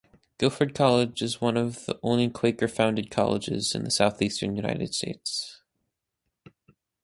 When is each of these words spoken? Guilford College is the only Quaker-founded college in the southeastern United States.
Guilford 0.39 0.73
College 0.73 1.21
is 1.21 1.37
the 1.37 1.99
only 2.01 2.27
Quaker-founded 2.27 3.11
college 3.11 3.47
in 3.47 3.83
the 3.83 3.91
southeastern 3.91 4.55
United 4.55 4.95
States. 4.95 5.61